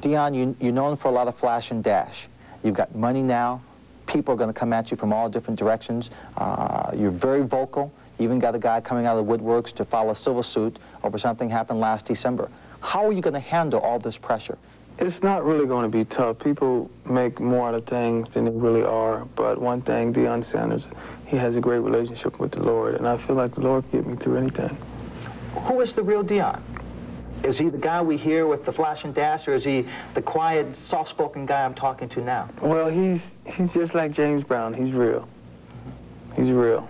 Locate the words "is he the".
27.44-27.78, 29.54-30.22